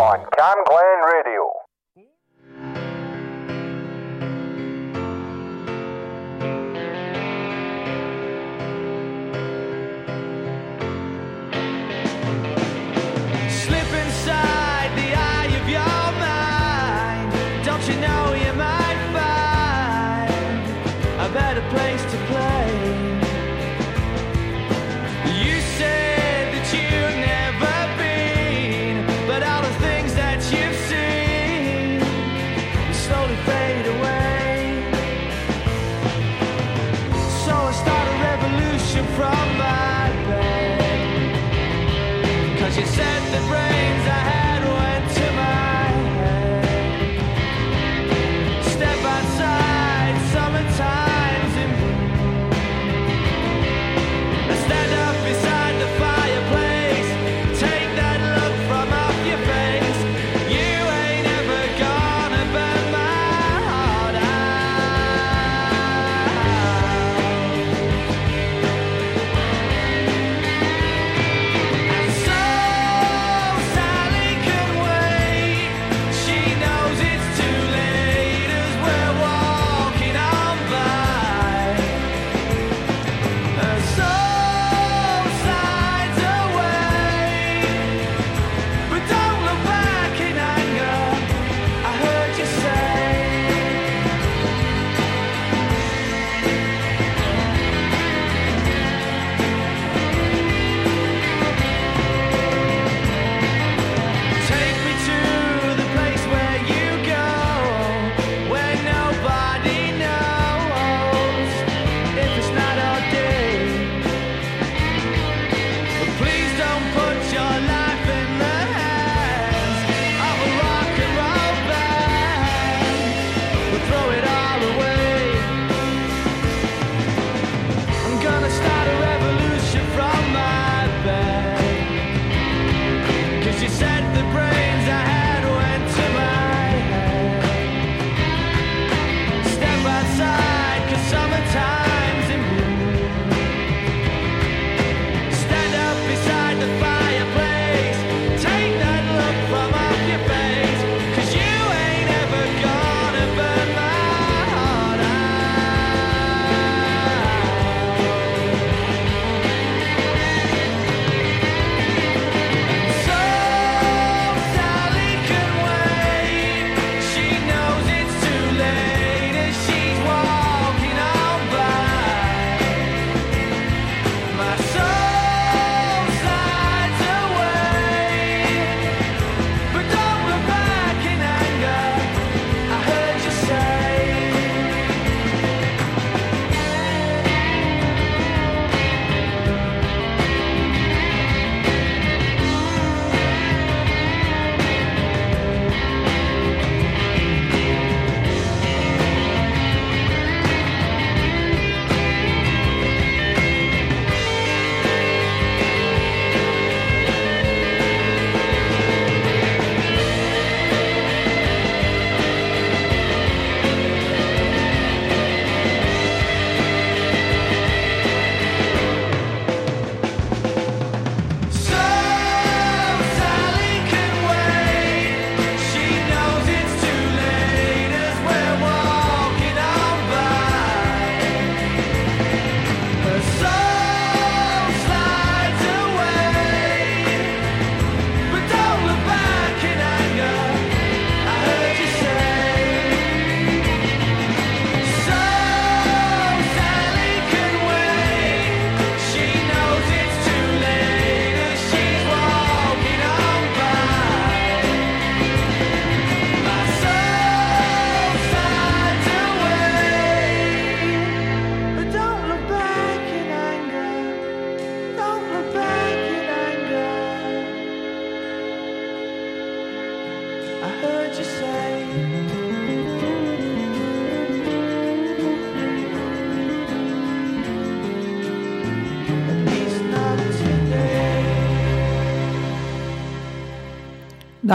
on 0.00 0.24
Camglen 0.32 1.00
Radio. 1.12 1.59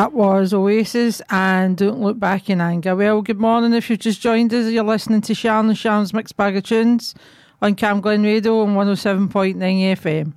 That 0.06 0.14
was 0.14 0.54
Oasis 0.54 1.20
and 1.32 1.76
Don't 1.76 2.00
Look 2.00 2.20
Back 2.20 2.48
in 2.52 2.62
Anger. 2.62 2.96
Well, 2.96 3.24
good 3.24 3.40
morning 3.40 3.74
if 3.74 3.90
you've 3.90 3.98
just 3.98 4.22
joined 4.22 4.54
us. 4.54 4.70
You're 4.70 4.84
listening 4.84 5.22
to 5.22 5.34
Sharon 5.34 5.68
and 5.68 5.76
Sharon's 5.76 6.14
Mixed 6.14 6.38
Bag 6.38 6.56
of 6.56 6.64
Tunes 6.64 7.16
on 7.60 7.74
Camglen 7.74 8.24
Radio 8.24 8.62
on 8.62 8.76
107.9 8.76 9.56
FM. 9.58 10.34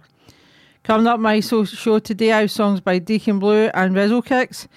Coming 0.84 1.06
up, 1.06 1.20
my 1.20 1.40
show 1.40 1.98
today, 1.98 2.32
I 2.32 2.40
have 2.40 2.50
songs 2.50 2.80
by 2.80 2.98
Deacon 2.98 3.38
Blue 3.38 3.68
and 3.74 3.94
Rizzle 3.94 4.24
Kicks. 4.24 4.68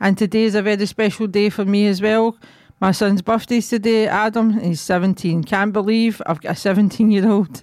And 0.00 0.18
today 0.18 0.42
is 0.42 0.56
a 0.56 0.62
very 0.62 0.86
special 0.86 1.28
day 1.28 1.48
for 1.48 1.64
me 1.64 1.86
as 1.86 2.02
well. 2.02 2.36
My 2.80 2.90
son's 2.90 3.22
birthday's 3.22 3.68
today, 3.68 4.08
Adam, 4.08 4.58
he's 4.58 4.80
17. 4.80 5.44
Can't 5.44 5.72
believe 5.72 6.20
I've 6.26 6.40
got 6.40 6.54
a 6.54 6.56
17 6.56 7.12
year 7.12 7.28
old. 7.28 7.62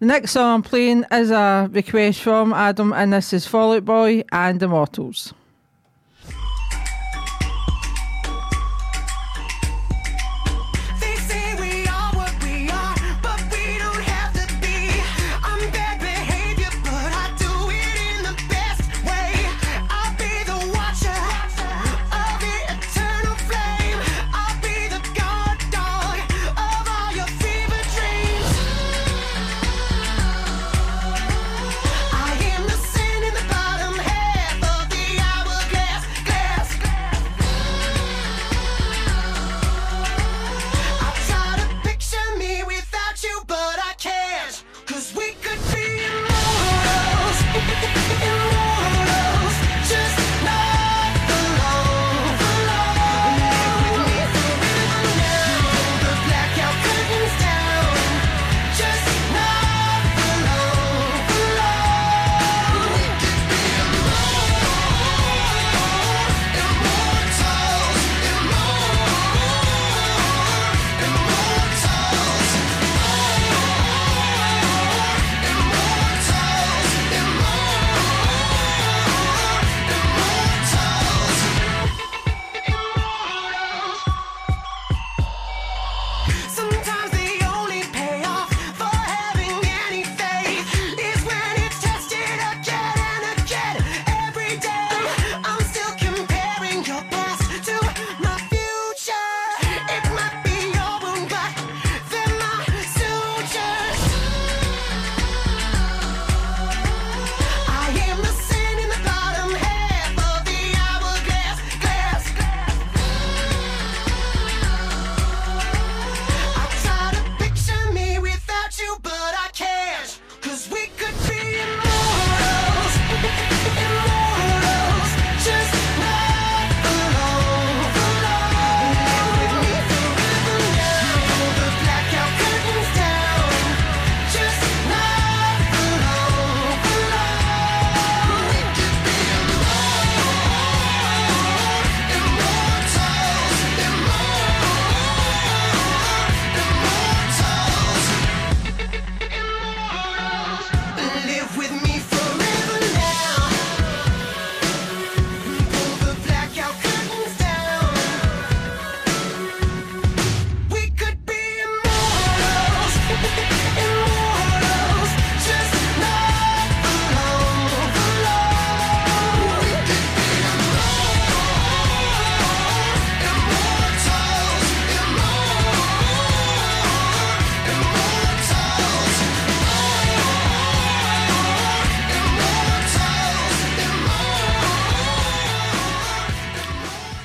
The 0.00 0.06
next 0.06 0.32
song 0.32 0.56
I'm 0.56 0.62
playing 0.62 1.04
is 1.12 1.30
a 1.30 1.68
request 1.70 2.20
from 2.22 2.52
Adam, 2.52 2.92
and 2.92 3.12
this 3.12 3.32
is 3.32 3.46
Fall 3.46 3.74
Out 3.74 3.84
Boy 3.84 4.24
and 4.32 4.60
Immortals. 4.60 5.34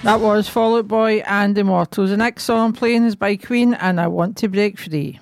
That 0.04 0.20
was 0.20 0.50
"Fall 0.50 0.76
Out 0.76 0.90
Boy 0.90 1.24
and 1.26 1.58
Immortals. 1.58 2.10
The 2.10 2.18
next 2.18 2.44
song 2.44 2.60
I'm 2.60 2.74
playing 2.74 3.06
is 3.06 3.16
by 3.16 3.38
Queen 3.38 3.74
and 3.74 4.02
I 4.02 4.08
Want 4.08 4.36
to 4.40 4.50
Break 4.50 4.78
Free. 4.78 5.22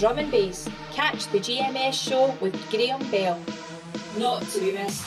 Drum 0.00 0.18
and 0.18 0.30
bass, 0.30 0.66
catch 0.92 1.26
the 1.26 1.38
GMS 1.38 1.92
show 1.92 2.34
with 2.40 2.56
Graham 2.70 3.06
Bell. 3.10 3.38
Not 4.16 4.40
to 4.44 4.60
be 4.60 4.72
missed. 4.72 5.04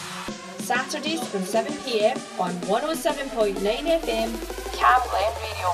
Saturdays 0.59 1.27
from 1.29 1.41
7pm 1.41 2.39
on 2.39 2.51
107.9 2.51 3.55
FM, 3.55 4.29
Camglen 4.77 5.33
Radio. 5.41 5.69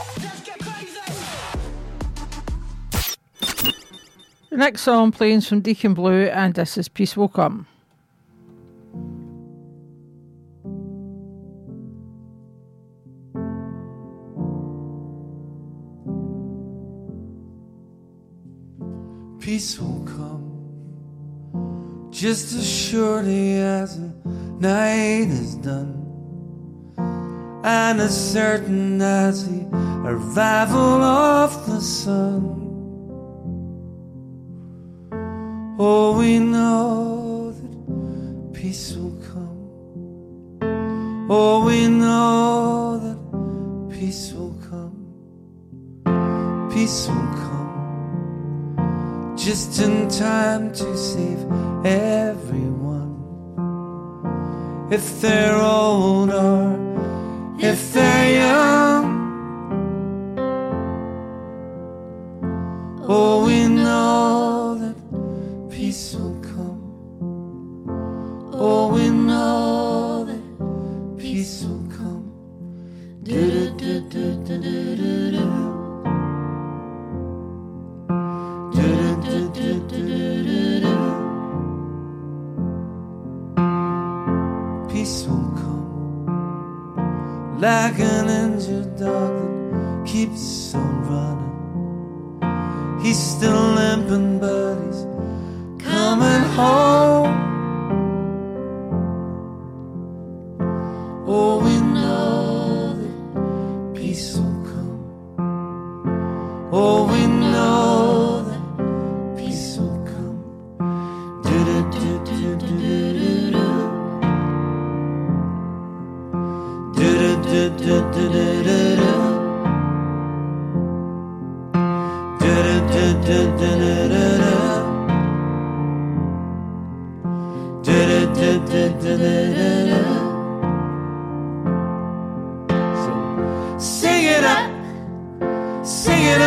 The 4.49 4.55
next 4.55 4.83
song 4.83 5.11
playing 5.11 5.39
is 5.39 5.49
from 5.49 5.59
Deacon 5.59 5.93
Blue, 5.93 6.27
and 6.27 6.53
this 6.53 6.77
is 6.77 6.87
Peace 6.87 7.17
Will 7.17 7.27
Come. 7.27 7.67
Peace 19.59 19.77
will 19.77 20.05
come 20.05 20.45
just 22.11 22.55
as 22.55 22.65
surely 22.65 23.57
as 23.57 23.99
the 23.99 24.09
night 24.57 25.27
is 25.27 25.55
done 25.55 25.99
and 27.65 27.99
as 27.99 28.15
certain 28.31 29.01
as 29.01 29.49
the 29.49 29.67
arrival 30.05 31.03
of 31.03 31.51
the 31.65 31.81
sun. 31.81 32.55
Oh 35.77 36.17
we 36.17 36.39
know 36.39 37.51
that 37.51 38.53
peace 38.53 38.95
will 38.95 39.19
come. 39.33 39.59
Oh 41.29 41.65
we 41.65 41.85
know 41.89 42.97
that 43.03 43.19
peace 43.93 44.31
will 44.31 44.55
come. 44.69 44.95
Peace 46.71 47.09
will 47.09 47.33
come 47.41 47.48
just 49.39 49.81
in 49.81 50.09
time 50.09 50.69
to 50.73 50.97
save 50.97 51.39
everyone. 51.85 53.15
If 54.91 55.21
they're 55.21 55.55
old 55.55 56.29
or 56.29 57.57
if 57.57 57.93
they're 57.93 58.33
young, 58.35 58.88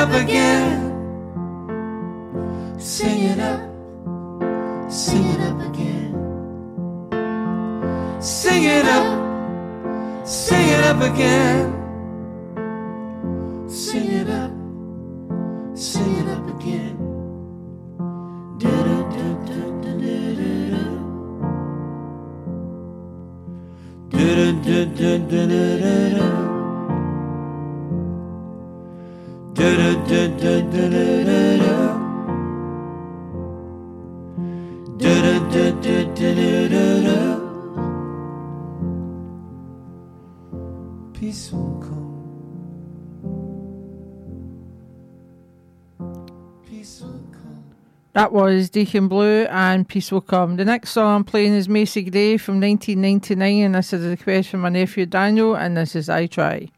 up 0.02 0.10
again. 0.20 0.90
Sing 2.76 3.22
it 3.22 3.38
up, 3.38 3.60
sing 4.90 5.24
it 5.24 5.40
up 5.40 5.60
again. 5.68 6.10
Sing 8.20 8.64
it 8.64 8.84
up, 8.84 10.26
sing 10.26 10.68
it 10.68 10.84
up 10.84 11.00
again. 11.02 11.81
That 48.14 48.30
was 48.30 48.68
Deacon 48.68 49.08
Blue 49.08 49.44
and 49.44 49.88
Peace 49.88 50.12
Will 50.12 50.20
Come. 50.20 50.56
The 50.56 50.66
next 50.66 50.90
song 50.90 51.16
I'm 51.16 51.24
playing 51.24 51.54
is 51.54 51.66
Macy 51.66 52.02
Gray 52.02 52.36
from 52.36 52.60
1999, 52.60 53.64
and 53.64 53.74
this 53.74 53.94
is 53.94 54.04
a 54.04 54.10
request 54.10 54.50
from 54.50 54.60
my 54.60 54.68
nephew 54.68 55.06
Daniel, 55.06 55.54
and 55.54 55.78
this 55.78 55.96
is 55.96 56.10
I 56.10 56.26
Try. 56.26 56.68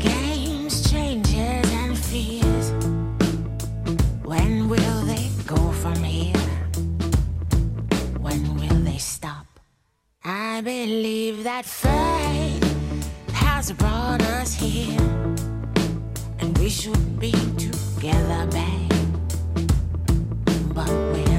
Games, 0.00 0.90
changes, 0.90 1.70
and 1.70 1.96
fears. 1.96 2.72
When 4.24 4.68
will 4.68 5.00
they 5.06 5.28
go 5.46 5.70
from 5.70 6.02
here? 6.02 6.34
When 8.18 8.56
will 8.56 8.80
they 8.82 8.98
stop? 8.98 9.46
I 10.24 10.60
believe 10.60 11.44
that 11.44 11.64
fate 11.64 12.41
has 13.62 13.70
brought 13.70 14.20
us 14.22 14.54
here, 14.54 14.98
and 16.40 16.58
we 16.58 16.68
should 16.68 17.20
be 17.20 17.30
together, 17.56 18.44
babe. 18.50 18.90
But 20.74 20.88
we're 20.88 21.31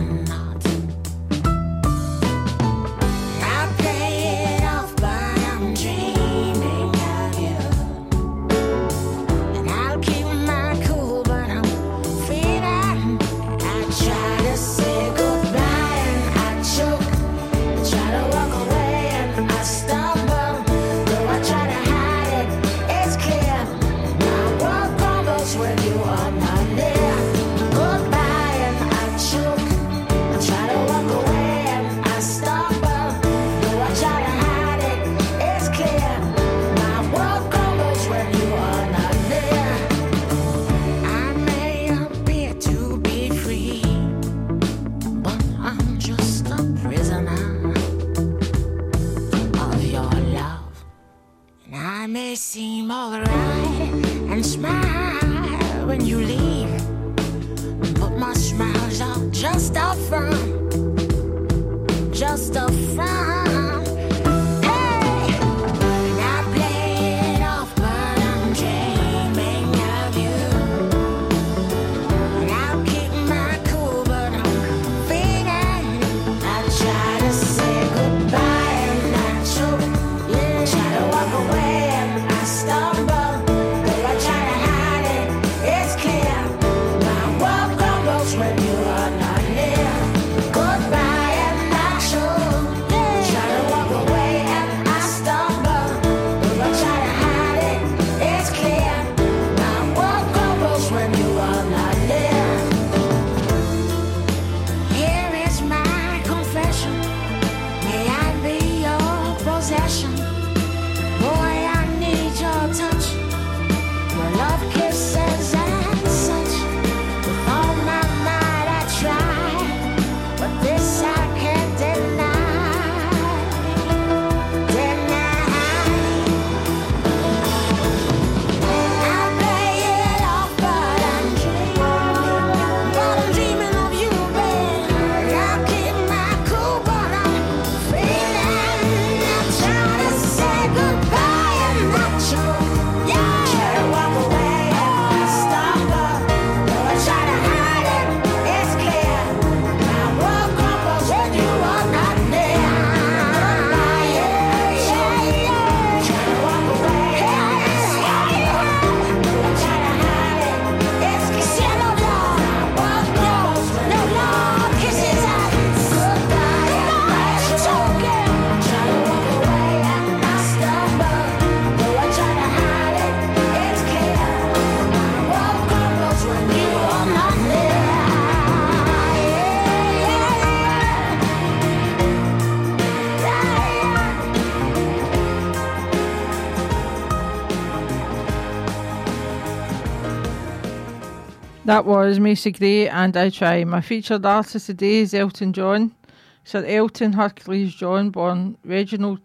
That 191.66 191.86
was 191.86 192.20
Macy 192.20 192.52
Gray 192.52 192.90
and 192.90 193.16
I 193.16 193.30
Try. 193.30 193.64
My 193.64 193.80
featured 193.80 194.26
artist 194.26 194.66
today 194.66 194.96
is 194.96 195.14
Elton 195.14 195.54
John. 195.54 195.96
Sir 196.44 196.66
Elton 196.66 197.14
Hercules 197.14 197.74
John, 197.74 198.10
born 198.10 198.58
Reginald 198.66 199.22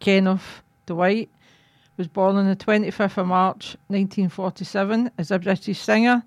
Kenneth 0.00 0.62
Dwight, 0.86 1.28
was 1.98 2.08
born 2.08 2.36
on 2.36 2.48
the 2.48 2.56
25th 2.56 3.18
of 3.18 3.26
March 3.26 3.76
1947 3.88 5.10
as 5.18 5.30
a 5.30 5.38
British 5.38 5.78
singer 5.78 6.22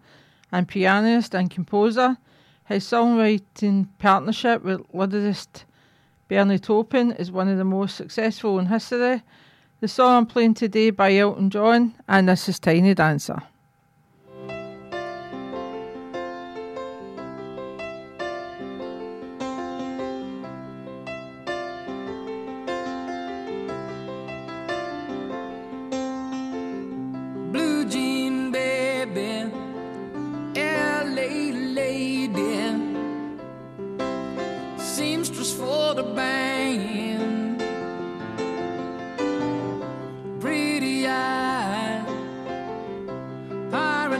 and 0.51 0.67
pianist 0.67 1.33
and 1.33 1.49
composer. 1.49 2.17
His 2.65 2.85
songwriting 2.85 3.87
partnership 3.97 4.63
with 4.63 4.87
lyricist 4.93 5.63
Bernie 6.27 6.59
Taupin 6.59 7.13
is 7.13 7.31
one 7.31 7.47
of 7.47 7.57
the 7.57 7.63
most 7.63 7.95
successful 7.95 8.59
in 8.59 8.67
history. 8.67 9.23
The 9.79 9.87
song 9.87 10.17
I'm 10.17 10.25
playing 10.27 10.53
today 10.53 10.91
by 10.91 11.15
Elton 11.15 11.49
John, 11.49 11.95
and 12.07 12.29
this 12.29 12.47
is 12.47 12.59
Tiny 12.59 12.93
Dancer. 12.93 13.41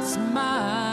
smile. 0.07 0.86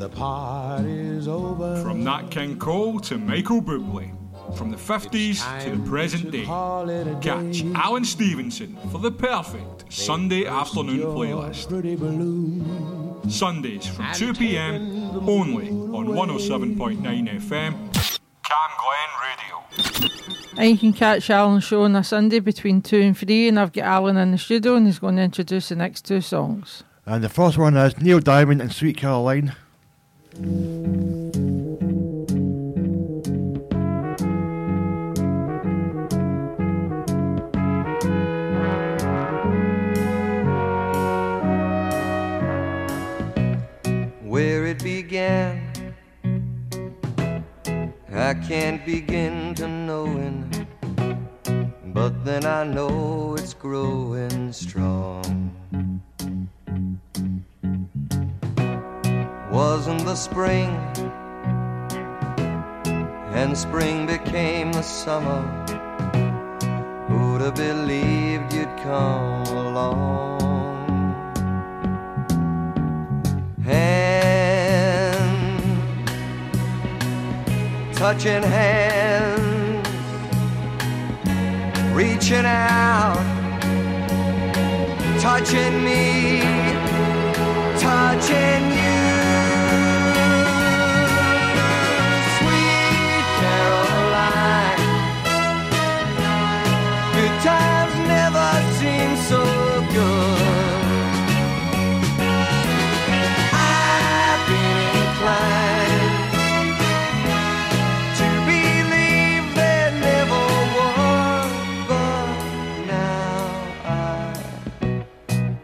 The 0.00 0.08
party's 0.08 1.28
over. 1.28 1.76
From 1.82 2.02
Nat 2.02 2.30
King 2.30 2.58
Cole 2.58 3.00
to 3.00 3.18
Michael 3.18 3.60
Bublé. 3.60 4.10
From 4.56 4.70
the 4.70 4.78
50s 4.78 5.42
to 5.64 5.76
the 5.76 5.86
present 5.86 6.30
day. 6.30 6.46
Catch 7.20 7.62
Alan 7.74 8.06
Stevenson 8.06 8.78
for 8.90 8.96
the 8.96 9.10
perfect 9.10 9.92
Sunday 9.92 10.46
afternoon 10.46 11.00
playlist. 11.00 11.68
Sundays 13.30 13.86
from 13.88 14.06
2 14.14 14.32
pm 14.32 15.28
only 15.28 15.68
on 15.68 16.06
107.9 16.06 17.02
FM. 17.38 17.74
Cam 18.42 18.70
Glen 18.80 19.10
Radio. 19.28 19.54
And 20.56 20.70
you 20.70 20.78
can 20.78 20.94
catch 20.94 21.28
Alan's 21.28 21.64
show 21.64 21.82
on 21.82 21.94
a 21.94 22.02
Sunday 22.02 22.38
between 22.38 22.80
2 22.80 23.00
and 23.02 23.18
3, 23.18 23.48
and 23.48 23.60
I've 23.60 23.74
got 23.74 23.84
Alan 23.84 24.16
in 24.16 24.30
the 24.30 24.38
studio, 24.38 24.76
and 24.76 24.86
he's 24.86 24.98
going 24.98 25.16
to 25.16 25.22
introduce 25.22 25.68
the 25.68 25.76
next 25.76 26.06
two 26.06 26.22
songs. 26.22 26.84
And 27.04 27.22
the 27.22 27.28
first 27.28 27.58
one 27.58 27.76
is 27.76 28.00
Neil 28.00 28.20
Diamond 28.20 28.62
and 28.62 28.72
Sweet 28.72 28.96
Caroline. 28.96 29.54
Where 44.30 44.64
it 44.64 44.82
began. 44.82 45.60
I 48.12 48.34
can't 48.34 48.84
begin 48.86 49.54
to 49.56 49.68
knowing, 49.68 50.66
but 51.92 52.24
then 52.24 52.46
I 52.46 52.64
know 52.64 53.34
it's 53.38 53.52
growing 53.52 54.52
strong. 54.52 55.59
Wasn't 59.60 60.04
the 60.06 60.14
spring, 60.14 60.70
and 63.34 63.50
spring 63.54 64.06
became 64.06 64.72
the 64.72 64.80
summer. 64.80 65.42
Who'd 67.08 67.42
have 67.42 67.56
believed 67.56 68.54
you'd 68.54 68.74
come 68.78 69.46
along? 69.66 70.40
hand, 73.62 74.72
touching 77.94 78.42
hands, 78.42 79.86
reaching 81.92 82.46
out, 82.46 83.20
touching 85.20 85.84
me, 85.84 86.40
touching 87.78 88.70
you. 88.72 88.79
times 97.42 97.94
never 98.06 98.50
seemed 98.78 99.18
so 99.30 99.42
good. 99.92 100.40
I've 103.52 104.42
been 104.50 104.78
inclined 105.00 106.18
to 108.18 108.28
believe 108.50 109.44
there 109.54 109.92
never 110.08 110.44
was, 110.76 111.50
but 111.88 112.28
now 112.86 113.34
I 113.84 114.34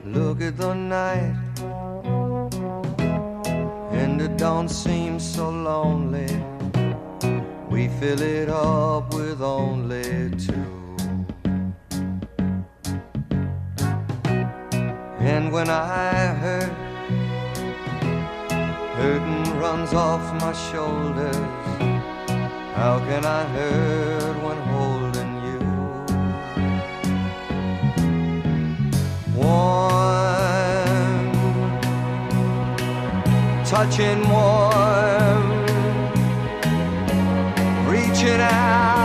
look 0.05 0.41
at 0.41 0.57
the 0.57 0.73
night. 0.75 1.35
And 3.93 4.21
it 4.23 4.37
don't 4.39 4.71
seem 4.71 5.21
so 5.21 5.51
lonely. 5.51 6.33
We 7.69 7.89
fill 8.01 8.23
it 8.23 8.46
off 19.97 20.35
my 20.41 20.53
shoulders. 20.53 21.37
How 22.75 22.99
can 22.99 23.25
I 23.25 23.45
hurt 23.45 24.37
when 24.45 24.59
holding 24.73 25.33
you? 25.47 25.61
Warm, 29.35 31.25
touching 33.65 34.21
warm, 34.29 35.45
reaching 37.89 38.41
out, 38.41 38.96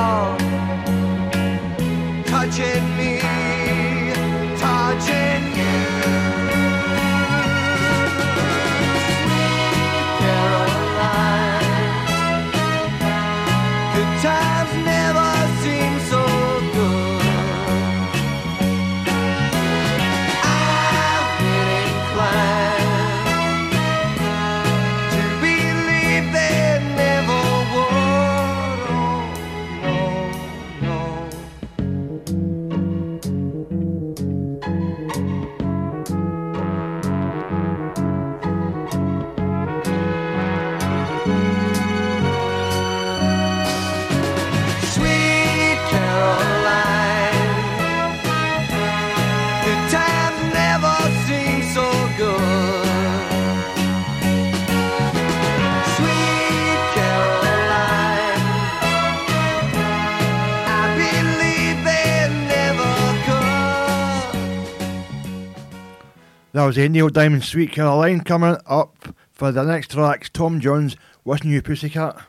That 66.53 66.65
was 66.65 66.77
Neil 66.77 67.07
Diamond 67.07 67.45
Sweet 67.45 67.71
Caroline 67.71 68.19
coming 68.21 68.57
up 68.65 69.15
for 69.31 69.53
the 69.53 69.63
next 69.63 69.91
tracks. 69.91 70.29
Tom 70.29 70.59
Jones, 70.59 70.97
What's 71.23 71.45
New 71.45 71.61
Pussycat? 71.61 72.21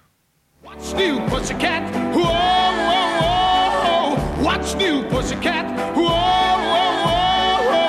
What's 0.62 0.92
new, 0.92 1.18
pussycat? 1.26 1.92
Whoa, 2.14 2.22
whoa, 2.22 4.16
whoa. 4.16 4.44
What's 4.44 4.74
new, 4.76 5.02
pussycat? 5.08 5.66
Whoa, 5.96 6.04
whoa, 6.04 7.02
whoa, 7.68 7.86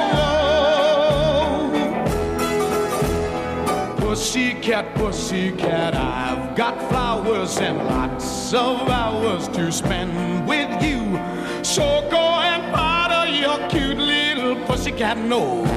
whoa. 3.95 4.07
Pussycat, 4.07 4.95
pussycat, 4.95 5.93
I've 5.93 6.55
got 6.55 6.89
flowers 6.89 7.59
and 7.59 7.77
lots 7.77 8.53
of 8.55 8.89
hours 8.89 9.47
to 9.49 9.71
spend 9.71 10.47
with 10.47 10.81
you. 10.81 11.19
So 11.63 12.07
go 12.09 12.17
and 12.17 12.73
powder 12.73 13.31
your 13.31 13.59
cute 13.69 13.97
little 13.97 14.55
pussycat 14.65 15.17
nose. 15.19 15.69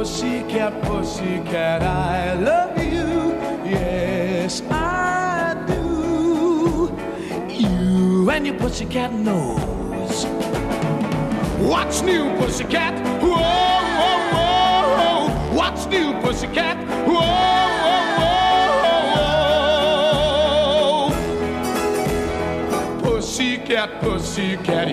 Pussycat, 0.00 0.72
pussycat, 0.84 1.82
I 1.82 2.32
love 2.32 2.78
you. 2.78 3.34
Yes, 3.70 4.62
I 4.70 5.62
do. 5.66 6.90
You 7.50 8.30
and 8.30 8.46
your 8.46 8.56
pussycat 8.56 9.12
nose. 9.12 10.24
What's 11.58 12.00
new, 12.00 12.34
pussycat? 12.38 12.94
Whoa, 13.20 13.36
whoa, 14.00 14.24
whoa. 14.96 15.28
What's 15.54 15.84
new, 15.84 16.14
pussycat? 16.22 16.78
Whoa, 17.06 17.20
whoa, 18.16 18.40
whoa. 23.02 23.02
Pussycat, 23.02 24.00
pussycat, 24.00 24.88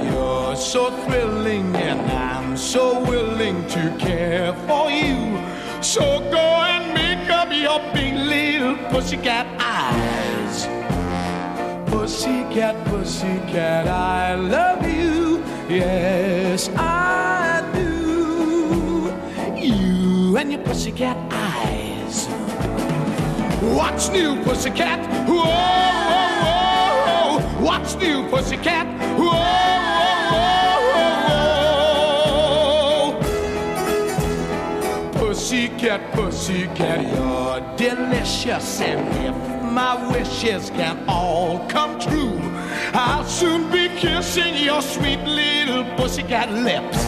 so 0.68 0.92
thrilling, 1.06 1.74
and 1.78 2.02
I'm 2.12 2.58
so 2.58 3.00
willing 3.06 3.66
to 3.68 3.96
care 3.98 4.52
for 4.68 4.92
you. 4.92 5.40
So 5.82 6.20
go 6.30 6.46
and 6.74 6.94
make 6.94 7.30
up 7.30 7.50
your 7.54 7.80
big 7.94 8.14
little 8.16 8.76
pussycat 8.92 9.48
eyes. 9.62 10.68
Pussycat, 11.90 12.76
pussycat, 12.88 13.88
I 13.88 14.36
love 14.36 14.84
you. 14.86 15.42
Yes, 15.70 16.70
I 16.76 17.64
do. 17.74 19.16
You 19.56 20.36
and 20.36 20.52
your 20.52 20.64
pussycat 20.64 21.16
eyes. 21.32 22.28
What's 23.74 24.10
new, 24.10 24.44
pussycat? 24.44 25.00
Whoa, 25.30 25.46
whoa, 26.12 27.40
whoa. 27.40 27.66
What's 27.66 27.96
new, 27.96 28.28
pussycat? 28.28 28.86
Whoa, 29.18 29.97
Pussycat, 35.88 36.12
pussycat, 36.12 37.00
you're 37.16 37.62
delicious. 37.78 38.82
And 38.82 39.08
if 39.26 39.36
my 39.72 40.12
wishes 40.12 40.70
can 40.72 41.02
all 41.08 41.66
come 41.70 41.98
true, 41.98 42.38
I'll 42.92 43.24
soon 43.24 43.72
be 43.72 43.88
kissing 43.96 44.56
your 44.58 44.82
sweet 44.82 45.24
little 45.24 45.86
pussycat 45.96 46.52
lips. 46.52 47.06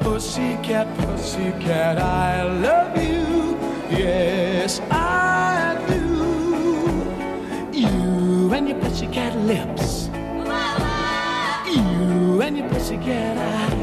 Pussycat, 0.00 0.86
pussycat, 0.96 1.98
I 1.98 2.44
love 2.44 2.96
you. 2.96 3.58
Yes, 3.90 4.80
I 4.90 5.76
do. 5.88 6.00
You 7.78 8.54
and 8.54 8.68
your 8.70 8.80
pussycat 8.80 9.36
lips. 9.40 10.08
You 11.68 12.40
and 12.40 12.56
your 12.56 12.68
pussycat 12.70 13.36
eyes. 13.36 13.76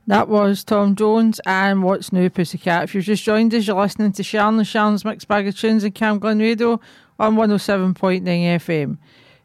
That 0.08 0.28
was 0.28 0.64
Tom 0.64 0.96
Jones 0.96 1.40
and 1.46 1.84
What's 1.84 2.12
New 2.12 2.30
Pussycat. 2.30 2.84
If 2.84 2.96
you've 2.96 3.06
just 3.06 3.24
joined 3.24 3.54
us, 3.54 3.68
you're 3.68 3.80
listening 3.80 4.12
to 4.14 4.24
Sharon 4.24 4.58
and 4.58 4.68
Sharon's 4.68 5.06
Mixed 5.06 5.28
Bag 5.28 5.48
of 5.48 5.58
Tunes 5.58 5.84
and 5.84 5.96
Camglen 5.96 6.40
Radio 6.40 6.80
on 7.20 7.36
107.9 7.36 8.24
FM. 8.24 8.98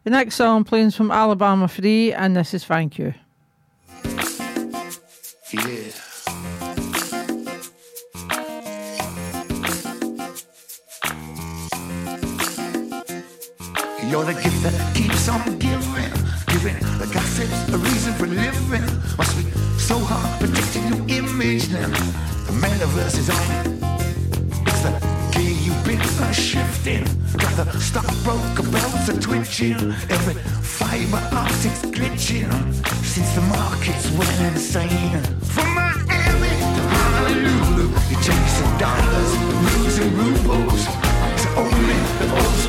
The 0.04 0.10
next 0.10 0.36
song 0.36 0.64
playing 0.64 0.88
is 0.88 0.96
from 0.96 1.10
Alabama 1.10 1.68
3, 1.68 2.12
and 2.12 2.36
this 2.36 2.54
is 2.54 2.64
Thank 2.64 2.98
You. 2.98 3.14
Yeah. 5.52 6.55
You're 14.08 14.24
the 14.24 14.34
gift 14.34 14.62
that 14.62 14.94
keeps 14.94 15.28
on 15.28 15.42
giving, 15.58 16.12
giving 16.46 16.78
the 16.98 17.10
gossips 17.12 17.68
a 17.74 17.76
reason 17.76 18.14
for 18.14 18.26
living. 18.26 18.86
Must 19.18 19.36
be 19.36 19.50
so 19.78 19.98
hard 19.98 20.38
protecting 20.38 20.86
your 20.86 21.02
image 21.18 21.68
now. 21.72 21.88
The 22.46 22.54
metaverse 22.54 23.18
is 23.18 23.28
on. 23.30 23.66
It's 24.62 24.82
the 24.82 24.92
gear 25.34 25.50
you've 25.50 25.84
been 25.84 26.00
uh, 26.22 26.30
shifting. 26.30 27.02
Got 27.36 27.56
the 27.56 27.80
stockbroker 27.80 28.62
belts 28.70 29.08
are 29.08 29.20
twitching. 29.20 29.74
Every 30.08 30.34
fiber 30.62 31.22
optic's 31.34 31.82
glitching. 31.82 32.46
Since 33.02 33.34
the 33.34 33.42
markets 33.42 34.08
went 34.12 34.40
insane. 34.54 35.20
From 35.50 35.74
Miami 35.74 36.54
to 36.54 36.82
Honolulu, 36.94 37.90
you're 38.08 38.22
chasing 38.22 38.72
dollars, 38.78 39.30
losing 39.66 40.16
rubles. 40.16 40.86
To 41.42 41.48
only 41.58 41.98
the 42.20 42.26
old 42.32 42.65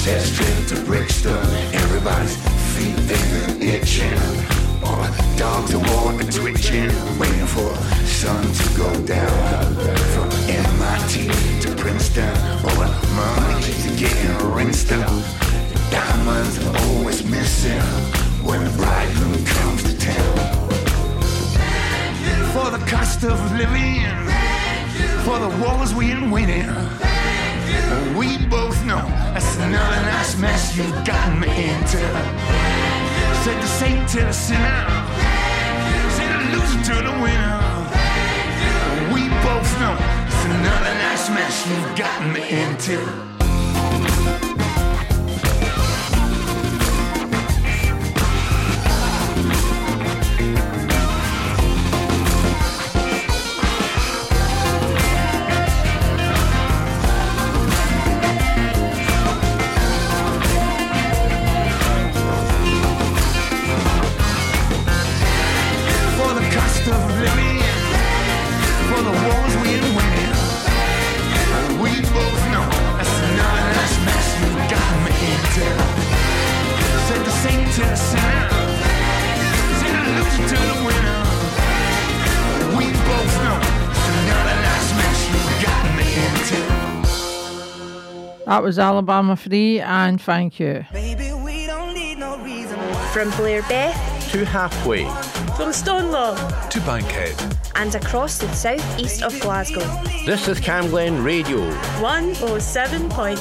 From 0.00 0.18
Sunset 0.18 0.68
to 0.68 0.84
Brixton, 0.86 1.36
everybody's 1.74 2.34
feet 2.74 2.96
they've 3.06 3.58
been 3.58 3.68
itching. 3.68 4.18
Or 4.82 5.06
dogs 5.36 5.74
are 5.74 5.78
walking, 5.78 6.30
twitching, 6.30 6.90
waiting 7.18 7.46
for 7.46 7.74
sun 8.06 8.42
to 8.42 8.78
go 8.78 8.88
down. 9.04 9.74
From 10.14 10.39
saint 33.80 34.06
to 34.10 34.20
the 34.20 34.30
sinner, 34.30 34.84
said 36.14 36.30
the 36.36 36.40
loser 36.52 36.82
to 36.90 36.96
the 37.08 37.14
winner. 37.24 37.56
We 39.14 39.22
both 39.46 39.70
know 39.80 39.96
it's 40.26 40.44
another 40.44 40.94
nice 41.06 41.30
mess 41.30 41.66
you 41.66 41.96
got 41.96 42.20
me 42.34 42.42
into. 42.60 43.39
Was 88.70 88.78
Alabama 88.78 89.34
3, 89.36 89.80
and 89.80 90.22
thank 90.22 90.60
you. 90.60 90.84
From 93.12 93.32
Blairbeth 93.32 94.30
to 94.30 94.44
halfway, 94.44 95.02
from 95.56 95.72
Stonelaw 95.72 96.36
to 96.70 96.80
Bankhead. 96.82 97.34
and 97.74 97.92
across 97.96 98.38
the 98.38 98.46
southeast 98.52 99.24
of 99.24 99.36
Glasgow. 99.40 99.80
This 100.24 100.46
is 100.46 100.60
Camglen 100.60 101.24
Radio. 101.24 101.68
107.9 101.98 103.38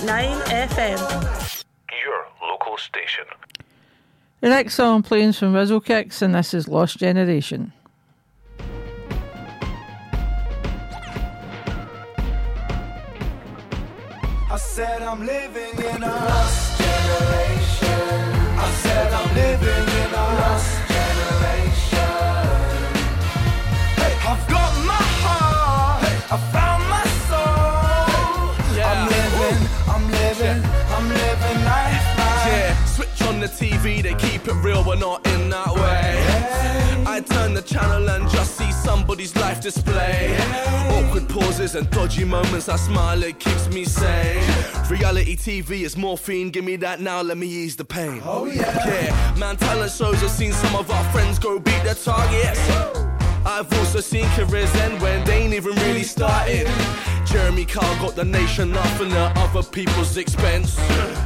FM. 0.47 1.63
Your 2.03 2.25
local 2.41 2.75
station. 2.79 3.25
The 4.41 4.49
next 4.49 4.73
song 4.73 5.03
playing 5.03 5.33
from 5.33 5.53
Rizzle 5.53 5.85
Kicks, 5.85 6.23
and 6.23 6.33
this 6.33 6.55
is 6.55 6.67
Lost 6.67 6.97
Generation. 6.97 7.71
Said 14.59 15.01
I'm 15.01 15.25
living 15.25 15.77
in 15.77 16.03
a 16.03 16.15
lost 16.29 16.77
generation. 16.77 18.11
I 18.59 18.69
said 18.83 19.13
I'm 19.13 19.33
living 19.33 19.87
in 20.01 20.11
a 20.13 20.25
lost 20.41 20.71
generation. 20.95 22.19
Hey, 24.01 24.13
I've 24.31 24.45
got 24.55 24.71
my 24.85 25.05
heart. 25.23 26.03
Hey, 26.03 26.17
I 26.35 26.37
found 26.55 26.83
my 26.95 27.05
soul. 27.29 28.75
Yeah. 28.75 28.91
I'm 28.91 29.01
living, 29.15 29.59
I'm 29.93 30.05
living, 30.21 30.59
I'm 30.95 31.07
living 31.07 31.59
life. 31.63 32.03
Yeah, 32.45 32.85
switch 32.85 33.21
on 33.27 33.39
the 33.39 33.47
TV, 33.47 34.03
they 34.03 34.15
keep 34.15 34.45
it 34.47 34.55
real, 34.55 34.83
but 34.83 34.99
not 34.99 35.25
in 35.27 35.49
that 35.49 35.73
way. 35.73 36.18
Turn 37.29 37.53
the 37.53 37.61
channel 37.61 38.09
and 38.09 38.29
just 38.29 38.57
see 38.57 38.71
somebody's 38.71 39.35
life 39.35 39.61
display. 39.61 40.37
Awkward 40.89 41.29
pauses 41.29 41.75
and 41.75 41.89
dodgy 41.89 42.25
moments, 42.25 42.69
I 42.69 42.75
smile, 42.75 43.23
it 43.23 43.39
keeps 43.39 43.67
me 43.69 43.85
sane. 43.85 44.43
Reality 44.89 45.35
TV 45.35 45.81
is 45.81 45.95
morphine, 45.95 46.49
give 46.49 46.65
me 46.65 46.75
that 46.77 46.99
now, 46.99 47.21
let 47.21 47.37
me 47.37 47.47
ease 47.47 47.75
the 47.75 47.85
pain. 47.85 48.21
Oh 48.25 48.45
yeah. 48.45 48.75
Yeah, 48.85 49.35
man, 49.37 49.57
talent 49.57 49.91
shows, 49.91 50.21
I've 50.23 50.31
seen 50.31 50.51
some 50.53 50.75
of 50.75 50.89
our 50.91 51.03
friends 51.11 51.39
go 51.39 51.59
beat 51.59 51.83
their 51.83 51.95
targets. 51.95 52.59
I've 53.45 53.71
also 53.79 53.99
seen 53.99 54.27
careers 54.35 54.73
end 54.75 55.01
when 55.01 55.23
they 55.25 55.43
ain't 55.43 55.53
even 55.53 55.75
really 55.75 56.03
started. 56.03 56.67
Jeremy 57.31 57.63
Kyle 57.63 57.95
got 58.01 58.15
the 58.15 58.25
nation 58.25 58.73
laughing 58.73 59.11
at 59.11 59.37
other 59.37 59.61
people's 59.61 60.17
expense. 60.17 60.73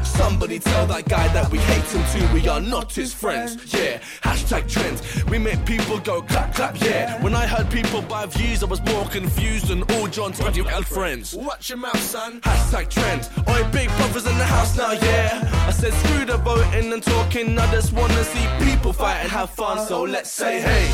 Somebody 0.04 0.60
tell 0.60 0.86
that 0.88 1.08
guy 1.08 1.30
that 1.30 1.50
we 1.50 1.60
hate 1.60 1.86
him 1.86 2.04
too, 2.12 2.34
we 2.34 2.46
are 2.50 2.60
not 2.60 2.94
his 2.94 3.14
friends. 3.14 3.74
Yeah, 3.74 4.00
hashtag 4.22 4.70
trends. 4.70 5.24
We 5.26 5.38
make 5.38 5.66
people 5.66 6.00
go 6.00 6.22
clap 6.22 6.56
clap, 6.56 6.80
yeah. 6.82 7.22
When 7.24 7.34
I 7.34 7.48
heard 7.48 7.72
people 7.72 8.02
buy 8.02 8.26
views, 8.26 8.64
I 8.64 8.66
was 8.66 8.82
more 8.82 9.06
confused 9.06 9.68
than 9.68 9.84
all 9.94 10.08
John's 10.08 10.44
radio 10.44 10.66
had 10.66 10.86
friends. 10.86 11.34
Watch 11.34 11.70
your 11.70 11.78
mouth, 11.78 12.00
son. 12.02 12.42
Hashtag 12.42 12.90
trend. 12.90 13.30
Oi, 13.48 13.64
big 13.72 13.88
brothers 13.96 14.26
in 14.26 14.38
the 14.38 14.46
house 14.46 14.78
now, 14.78 14.92
yeah. 14.92 15.66
I 15.68 15.72
said 15.72 15.94
screw 15.94 16.26
the 16.26 16.36
voting 16.38 16.92
and 16.92 17.02
talking, 17.02 17.58
I 17.58 17.72
just 17.72 17.94
wanna 17.94 18.24
see 18.26 18.46
people 18.60 18.92
fight 18.92 19.20
and 19.22 19.32
have 19.32 19.52
fun, 19.52 19.88
so 19.88 20.04
let's 20.04 20.32
say 20.32 20.60
hey. 20.60 20.92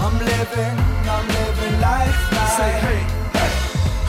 I'm 0.00 0.18
living, 0.18 0.78
I'm 1.08 1.28
living 1.28 1.80
life 1.80 2.32
now. 2.32 2.46
Say 2.56 2.72
hey. 2.80 3.19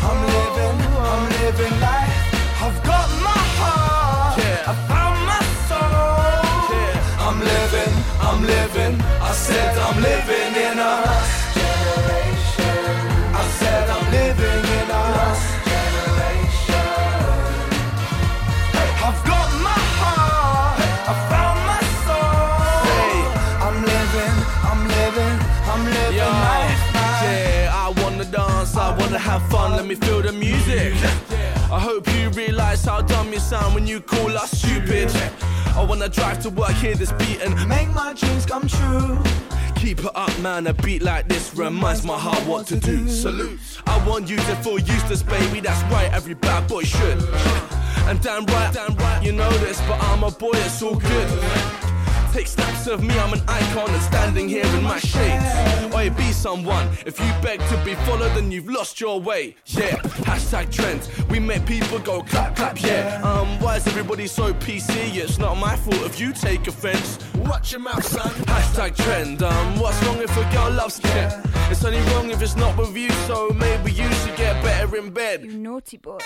I'm 0.07 0.19
living, 0.35 0.77
I'm 1.11 1.23
living 1.41 1.75
life. 1.79 2.17
I've 2.65 2.79
got 2.83 3.09
my 3.27 3.41
heart. 3.61 4.37
Yeah. 4.37 4.71
I 4.71 4.73
found 4.91 5.19
my 5.31 5.41
soul. 5.69 6.71
Yeah. 6.73 7.25
I'm 7.25 7.37
living, 7.53 7.93
I'm 8.27 8.39
living. 8.55 8.93
I 9.21 9.31
said 9.31 9.77
I'm 9.77 9.97
living 10.01 10.51
in 10.67 10.79
a 10.79 11.40
have 29.31 29.49
fun, 29.49 29.71
let 29.71 29.85
me 29.85 29.95
feel 29.95 30.21
the 30.21 30.33
music. 30.33 30.93
I 31.71 31.79
hope 31.79 32.05
you 32.15 32.29
realize 32.31 32.83
how 32.83 33.01
dumb 33.01 33.31
you 33.31 33.39
sound 33.39 33.73
when 33.73 33.87
you 33.87 34.01
call 34.01 34.29
us 34.37 34.51
stupid. 34.51 35.09
I 35.73 35.85
wanna 35.87 36.09
drive 36.09 36.41
to 36.41 36.49
work, 36.49 36.71
hear 36.71 36.95
this 36.95 37.13
beat 37.13 37.39
and 37.41 37.53
Make 37.69 37.89
my 37.93 38.11
dreams 38.13 38.45
come 38.45 38.67
true. 38.67 39.17
keep 39.75 39.99
it 39.99 40.15
up, 40.15 40.37
man. 40.39 40.67
A 40.67 40.73
beat 40.73 41.01
like 41.01 41.29
this 41.29 41.55
reminds 41.55 42.03
my 42.03 42.17
heart 42.19 42.45
what 42.45 42.67
to 42.67 42.75
do. 42.77 43.07
Salute. 43.07 43.57
I 43.87 44.05
want 44.05 44.29
you 44.29 44.35
to 44.35 44.55
feel 44.63 44.79
useless, 44.79 45.23
baby. 45.23 45.61
That's 45.61 45.81
right, 45.93 46.11
every 46.11 46.33
bad 46.33 46.67
boy 46.67 46.83
should. 46.83 47.19
And 48.09 48.19
damn 48.21 48.45
right, 48.47 48.73
damn 48.73 48.95
right, 48.97 49.23
you 49.23 49.31
know 49.31 49.51
this, 49.59 49.79
but 49.87 49.97
I'm 50.09 50.23
a 50.23 50.31
boy, 50.31 50.51
it's 50.55 50.81
all 50.81 50.95
good. 50.95 51.80
Take 52.31 52.47
snaps 52.47 52.87
of 52.87 53.03
me, 53.03 53.13
I'm 53.19 53.33
an 53.33 53.41
icon 53.45 53.89
and 53.89 54.01
standing 54.03 54.47
here 54.47 54.65
in 54.65 54.83
my 54.83 54.99
shades. 54.99 55.93
Oi, 55.93 56.09
be 56.11 56.31
someone. 56.31 56.87
If 57.05 57.19
you 57.19 57.29
beg 57.41 57.59
to 57.67 57.77
be 57.83 57.93
followed, 58.05 58.33
then 58.35 58.51
you've 58.51 58.69
lost 58.69 59.01
your 59.01 59.19
way. 59.19 59.57
Yeah, 59.65 59.97
hashtag 60.23 60.71
trends. 60.71 61.09
We 61.29 61.39
make 61.39 61.65
people 61.65 61.99
go 61.99 62.21
clap, 62.21 62.55
clap, 62.55 62.81
yeah. 62.81 63.21
Um, 63.21 63.59
why 63.59 63.75
is 63.75 63.87
everybody 63.87 64.27
so 64.27 64.53
PC? 64.53 65.15
It's 65.15 65.39
not 65.39 65.55
my 65.55 65.75
fault 65.75 66.01
if 66.03 66.21
you 66.21 66.31
take 66.31 66.65
offense. 66.67 67.19
Watch 67.35 67.73
your 67.73 67.81
mouth, 67.81 68.05
son. 68.05 68.31
Hashtag 68.45 68.95
trend. 68.95 69.43
Um, 69.43 69.79
what's 69.81 70.01
wrong 70.05 70.19
if 70.21 70.35
a 70.37 70.53
girl 70.53 70.71
loves 70.71 70.99
chick? 70.99 71.31
It's 71.69 71.83
only 71.83 71.99
wrong 72.13 72.31
if 72.31 72.41
it's 72.41 72.55
not 72.55 72.77
with 72.77 72.95
you, 72.95 73.09
so 73.27 73.49
maybe 73.49 73.91
you 73.91 74.09
should 74.13 74.37
get 74.37 74.63
better 74.63 74.95
in 74.95 75.11
bed. 75.11 75.43
You 75.43 75.57
naughty 75.57 75.97
boy. 75.97 76.19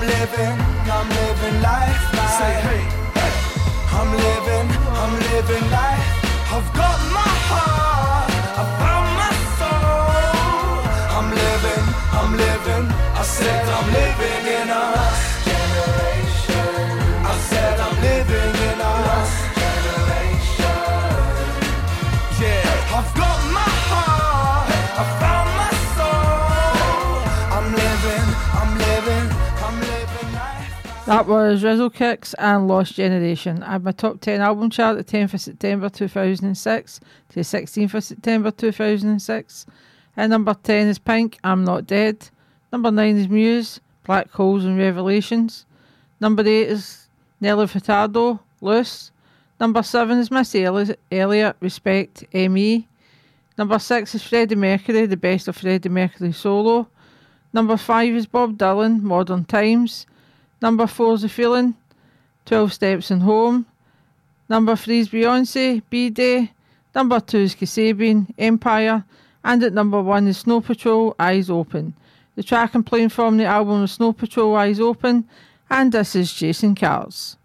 Living, 0.00 0.56
I'm 0.96 1.08
living 1.08 1.62
life 1.62 2.02
now. 2.12 2.38
Say 2.38 2.54
hey, 2.66 2.82
hey. 3.18 3.34
I'm 3.98 4.10
living, 4.26 4.66
I'm 5.02 5.14
living 5.30 5.66
life. 5.70 6.06
I've 6.54 6.68
got 6.74 6.98
my 7.18 7.30
heart, 7.50 7.95
That 31.06 31.28
was 31.28 31.62
Rizzle 31.62 31.90
Kicks 31.94 32.34
and 32.34 32.66
Lost 32.66 32.94
Generation. 32.94 33.62
I 33.62 33.72
had 33.74 33.84
my 33.84 33.92
top 33.92 34.20
10 34.20 34.40
album 34.40 34.70
chart 34.70 34.98
at 34.98 35.06
10th 35.06 35.34
of 35.34 35.40
September 35.40 35.88
2006 35.88 37.00
to 37.28 37.40
16th 37.40 37.94
of 37.94 38.02
September 38.02 38.50
2006. 38.50 39.66
At 40.16 40.30
number 40.30 40.54
10 40.54 40.88
is 40.88 40.98
Pink, 40.98 41.38
I'm 41.44 41.62
Not 41.62 41.86
Dead. 41.86 42.28
Number 42.72 42.90
9 42.90 43.18
is 43.18 43.28
Muse, 43.28 43.80
Black 44.04 44.32
Holes 44.32 44.64
and 44.64 44.76
Revelations. 44.76 45.64
Number 46.20 46.42
8 46.42 46.48
is 46.48 47.06
Nelly 47.40 47.66
Furtado, 47.66 48.40
Loose. 48.60 49.12
Number 49.60 49.84
7 49.84 50.18
is 50.18 50.32
Missy 50.32 50.64
Elli- 50.64 50.96
Elliott, 51.12 51.54
Respect, 51.60 52.24
M.E. 52.32 52.88
Number 53.56 53.78
6 53.78 54.12
is 54.12 54.24
Freddie 54.24 54.56
Mercury, 54.56 55.06
The 55.06 55.16
Best 55.16 55.46
of 55.46 55.56
Freddie 55.56 55.88
Mercury 55.88 56.32
Solo. 56.32 56.88
Number 57.52 57.76
5 57.76 58.12
is 58.12 58.26
Bob 58.26 58.58
Dylan, 58.58 59.02
Modern 59.02 59.44
Times. 59.44 60.04
Number 60.62 60.86
4 60.86 61.14
is 61.14 61.22
The 61.22 61.28
Feeling, 61.28 61.74
12 62.46 62.72
Steps 62.72 63.10
and 63.10 63.22
Home. 63.22 63.66
Number 64.48 64.74
3 64.76 65.00
is 65.00 65.08
Beyonce, 65.08 65.82
B-Day. 65.90 66.52
Number 66.94 67.20
2 67.20 67.38
is 67.38 67.54
Kasabian, 67.54 68.32
Empire. 68.38 69.04
And 69.44 69.62
at 69.62 69.74
number 69.74 70.00
1 70.00 70.26
is 70.28 70.38
Snow 70.38 70.60
Patrol, 70.60 71.14
Eyes 71.18 71.50
Open. 71.50 71.94
The 72.36 72.42
track 72.42 72.74
I'm 72.74 72.82
playing 72.82 73.10
from 73.10 73.36
the 73.36 73.44
album 73.44 73.84
is 73.84 73.92
Snow 73.92 74.12
Patrol, 74.12 74.56
Eyes 74.56 74.80
Open. 74.80 75.28
And 75.68 75.92
this 75.92 76.16
is 76.16 76.32
Chasing 76.32 76.74
Cars. 76.74 77.36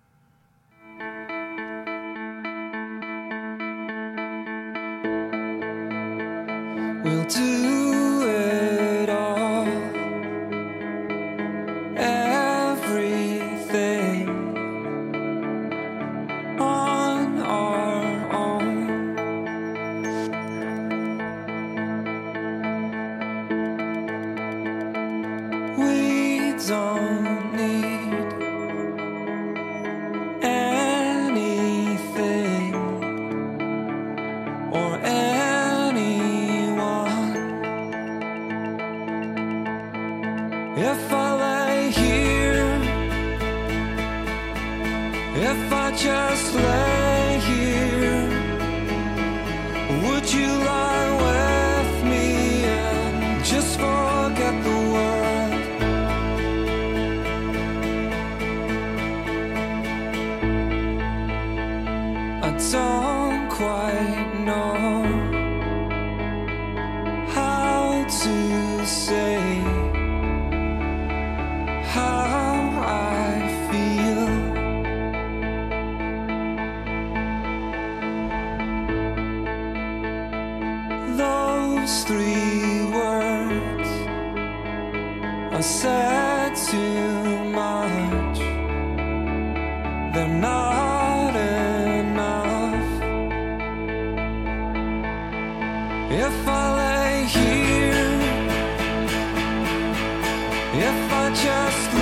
Just 101.34 102.01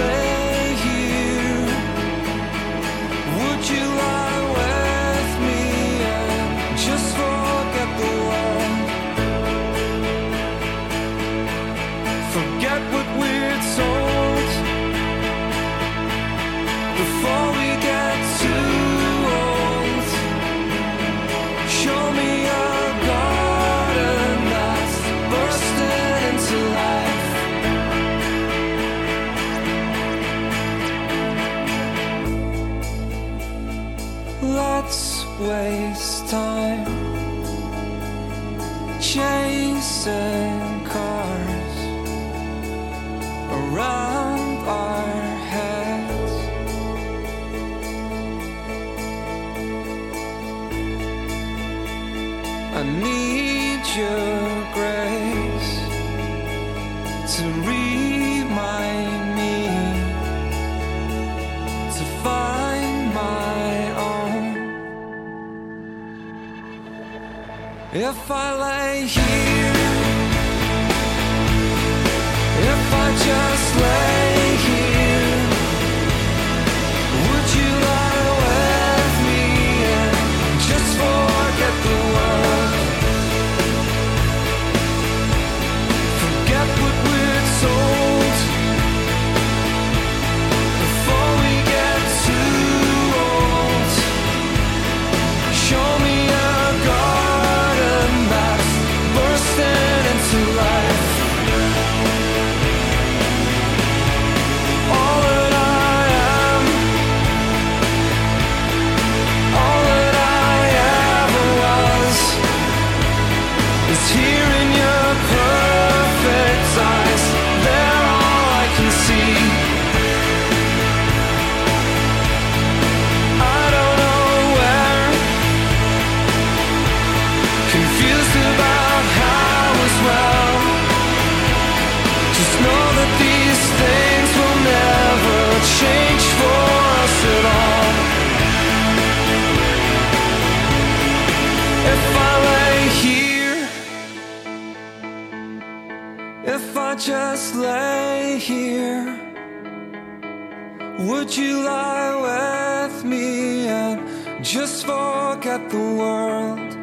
Would 151.30 151.38
you 151.38 151.64
lie 151.64 152.88
with 152.88 153.06
me 153.06 153.68
and 153.68 154.44
just 154.44 154.84
forget 154.84 155.70
the 155.70 155.78
world? 155.78 156.74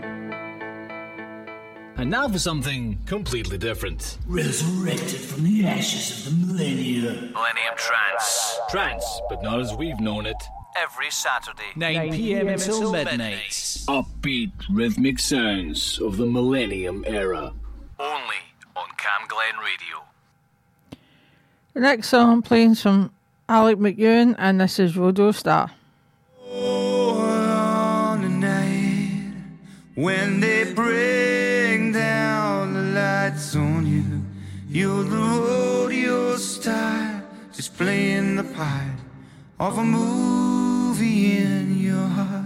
And 1.97 2.09
now 2.09 2.29
for 2.29 2.39
something 2.39 3.01
completely 3.07 3.59
different. 3.59 4.19
Resurrected 4.25 5.19
from 5.19 5.43
the 5.43 5.67
ashes 5.67 6.29
of 6.29 6.39
the 6.39 6.47
millennium. 6.47 7.33
Millennium 7.33 7.75
Trance. 7.77 8.61
Trance, 8.71 9.21
but 9.29 9.43
not 9.43 9.59
as 9.59 9.75
we've 9.75 9.99
known 9.99 10.27
it. 10.27 10.41
Every 10.77 11.11
Saturday. 11.11 11.73
9, 11.75 12.13
p.m. 12.13 12.47
until 12.47 12.93
midnight. 12.93 13.51
Upbeat 13.89 14.53
rhythmic 14.71 15.19
sounds 15.19 16.01
of 16.01 16.19
the 16.19 16.27
millennium 16.27 17.03
era. 17.05 17.53
Only 17.99 18.37
on 18.77 18.87
Camglen 18.97 19.61
Radio. 19.61 20.05
The 21.75 21.81
next 21.81 22.11
song 22.11 22.43
playing 22.43 22.77
some 22.77 23.11
Alec 23.49 23.79
McEwan, 23.79 24.35
and 24.39 24.61
this 24.61 24.81
is 24.81 24.97
Rodeo 24.97 25.31
Star. 25.31 25.71
Oh, 26.51 28.17
night, 28.17 29.23
when 29.95 30.41
they 30.41 30.73
bring 30.73 31.93
down 31.93 32.75
the 32.75 32.83
lights 32.83 33.55
on 33.55 33.87
you, 33.87 34.25
you're 34.69 35.05
the 35.05 35.17
rodeo 35.17 36.37
star, 36.39 37.23
just 37.55 37.77
playing 37.77 38.35
the 38.35 38.43
part 38.43 38.99
of 39.61 39.79
a 39.79 39.85
movie 39.85 41.37
in 41.37 41.79
your 41.79 42.09
heart. 42.09 42.46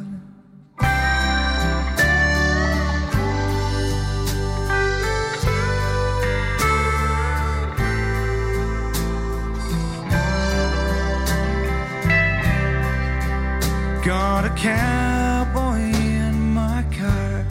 Not 14.41 14.53
a 14.53 14.55
cowboy 14.55 15.80
in 15.80 16.55
my 16.55 16.82
car, 16.99 17.45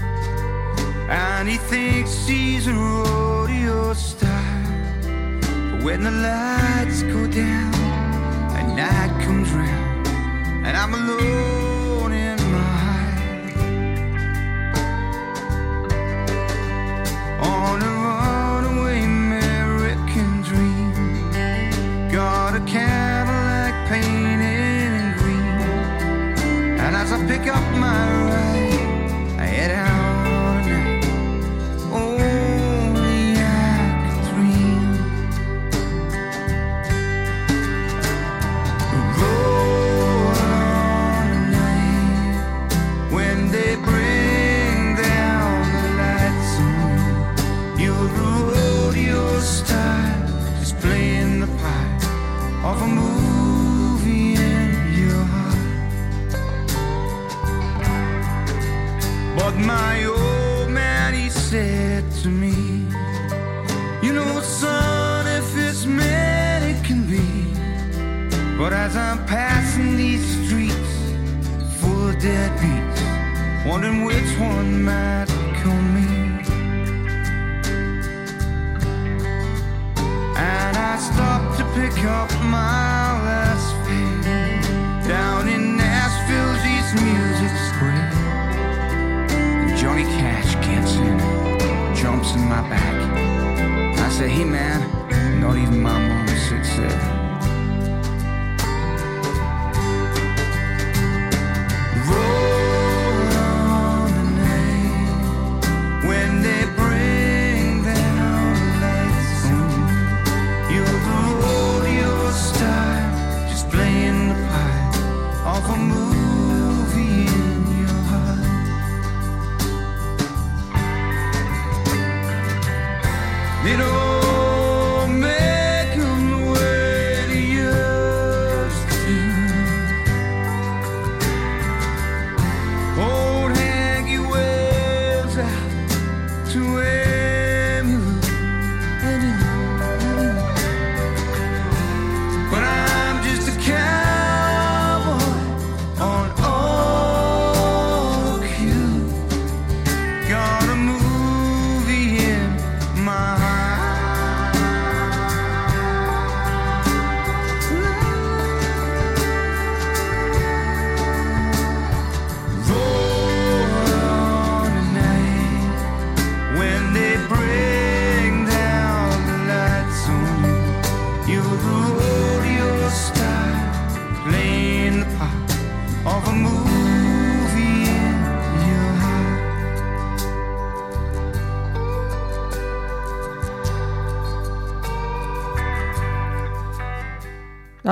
and 1.07 1.47
he 1.47 1.57
thinks 1.57 2.25
he's 2.25 2.65
a 2.65 2.73
rodeo 2.73 3.93
star. 3.93 4.63
But 5.03 5.83
when 5.83 6.01
the 6.01 6.09
lights 6.09 7.03
go 7.03 7.27
down 7.27 7.75
and 8.57 8.75
night 8.75 9.23
comes 9.23 9.51
round, 9.51 10.07
and 10.65 10.75
I'm 10.75 10.95
alone. 10.95 11.58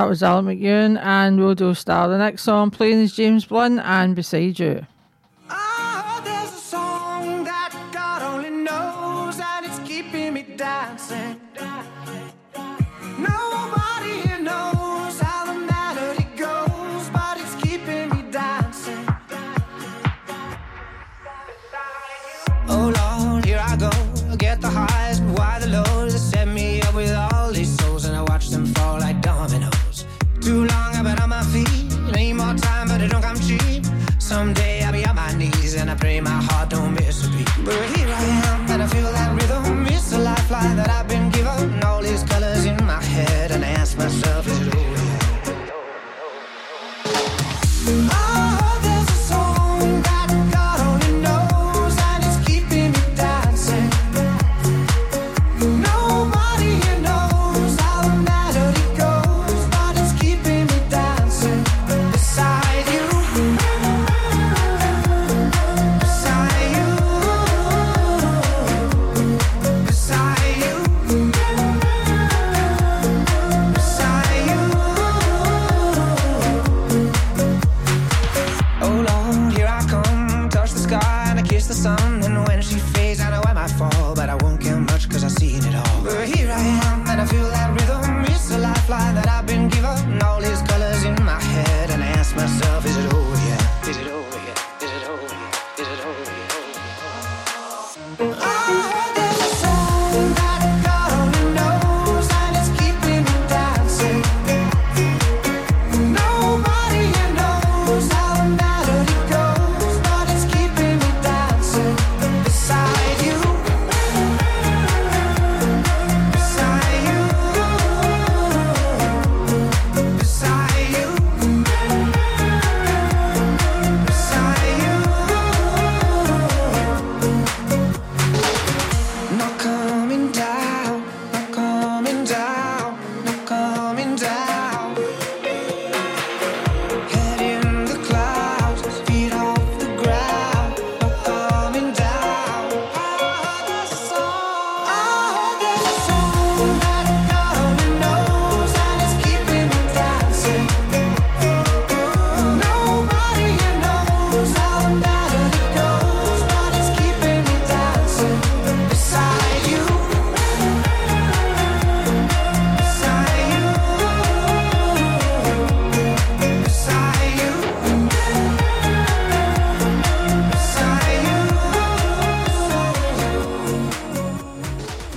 That 0.08 0.12
was 0.12 0.22
Alan 0.22 0.46
McEwen 0.46 0.98
and 1.02 1.38
Rodeo 1.38 1.74
Star. 1.74 2.08
The 2.08 2.16
next 2.16 2.42
song 2.44 2.70
playing 2.70 3.00
is 3.00 3.14
James 3.14 3.44
Blunt 3.44 3.78
and 3.80 4.16
Beside 4.16 4.58
You. 4.58 4.86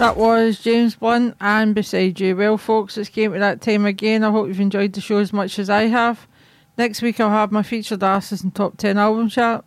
That 0.02 0.18
was 0.18 0.58
James 0.58 0.96
Blunt 0.96 1.36
and 1.40 1.76
Beside 1.76 2.20
You. 2.20 2.36
Well, 2.36 2.58
folks, 2.58 2.98
it's 2.98 3.08
came 3.08 3.34
to 3.34 3.38
that 3.40 3.62
time 3.62 3.86
again. 3.86 4.24
I 4.24 4.32
hope 4.32 4.48
you've 4.48 4.60
enjoyed 4.60 4.94
the 4.94 5.00
show 5.00 5.20
as 5.20 5.32
much 5.32 5.60
as 5.60 5.70
I 5.70 5.84
have. 5.84 6.26
Next 6.76 7.04
week, 7.04 7.20
I'll 7.20 7.30
have 7.30 7.52
my 7.52 7.62
featured 7.62 8.02
artists 8.02 8.44
and 8.44 8.54
top 8.56 8.78
10 8.78 8.98
album 8.98 9.30
chart. 9.30 9.64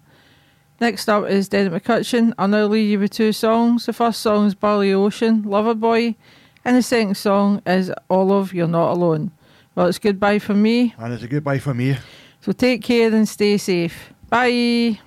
Next 0.80 1.09
up 1.09 1.28
is 1.28 1.49
Dennis 1.49 1.72
McCutcheon. 1.72 2.32
I'll 2.37 2.49
now 2.49 2.66
leave 2.66 2.91
you 2.91 2.99
with 2.99 3.12
two 3.12 3.30
songs. 3.30 3.87
The 3.87 3.93
first 3.93 4.22
song 4.22 4.47
is 4.47 4.57
Billy 4.57 4.93
Ocean, 4.93 5.45
Lover 5.45 5.72
Boy, 5.72 6.16
and 6.64 6.76
the 6.76 6.82
second 6.82 7.16
song 7.16 7.62
is 7.64 7.93
Olive, 8.11 8.53
You're 8.53 8.66
Not 8.66 8.91
Alone. 8.91 9.30
Well, 9.76 9.87
it's 9.87 10.01
goodbye 10.01 10.41
for 10.41 10.55
me. 10.55 10.97
And 10.99 11.12
it's 11.12 11.22
a 11.22 11.28
goodbye 11.28 11.61
for 11.61 11.74
me. 11.74 11.97
So 12.41 12.51
take 12.51 12.82
care 12.82 13.14
and 13.14 13.28
stay 13.28 13.57
safe. 13.57 14.12
Bye. 14.28 14.99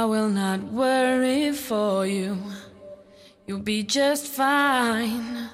I 0.00 0.06
will 0.06 0.30
not 0.30 0.60
worry 0.72 1.52
for 1.52 2.06
you. 2.06 2.38
You'll 3.46 3.66
be 3.74 3.82
just 3.82 4.24
fine. 4.28 5.50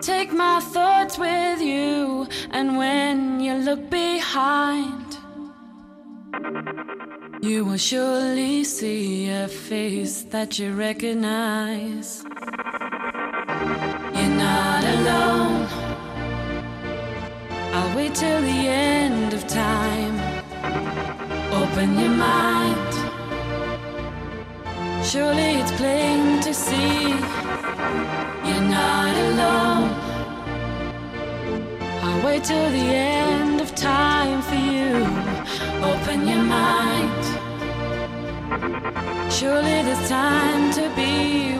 Take 0.00 0.32
my 0.32 0.58
thoughts 0.58 1.16
with 1.16 1.60
you, 1.62 2.26
and 2.50 2.76
when 2.76 3.38
you 3.38 3.54
look 3.54 3.88
behind, 3.88 5.16
you 7.40 7.64
will 7.66 7.76
surely 7.76 8.64
see 8.64 9.30
a 9.30 9.46
face 9.46 10.22
that 10.34 10.58
you 10.58 10.72
recognize. 10.72 12.24
You're 14.16 14.36
not 14.48 14.82
alone. 14.96 15.68
I'll 17.74 17.96
wait 17.96 18.12
till 18.16 18.40
the 18.40 18.48
end 18.48 18.81
open 21.72 21.98
your 21.98 22.10
mind. 22.10 22.92
Surely 25.02 25.60
it's 25.60 25.72
plain 25.72 26.38
to 26.42 26.52
see 26.52 27.08
you're 28.46 28.68
not 28.78 29.14
alone. 29.28 29.90
I'll 32.04 32.26
wait 32.26 32.44
till 32.44 32.70
the 32.70 32.88
end 33.16 33.60
of 33.62 33.74
time 33.74 34.42
for 34.42 34.54
you. 34.54 34.92
Open 35.90 36.28
your 36.28 36.42
mind. 36.42 37.24
Surely 39.32 39.76
there's 39.86 40.08
time 40.10 40.72
to 40.74 40.84
be 40.94 41.51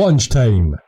lunchtime. 0.00 0.78